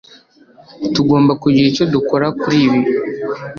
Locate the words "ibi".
2.67-2.79